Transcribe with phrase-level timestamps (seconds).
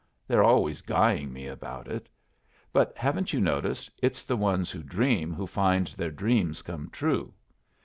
[0.27, 2.09] They're always guying me about it.
[2.73, 7.35] But, haven't you noticed, it's the ones who dream who find their dreams come true.